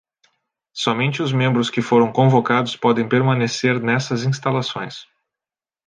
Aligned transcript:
Somente 0.83 1.21
os 1.21 1.31
membros 1.31 1.69
que 1.69 1.79
foram 1.79 2.11
convocados 2.11 2.75
podem 2.75 3.07
permanecer 3.07 3.79
nessas 3.79 4.23
instalações. 4.23 5.05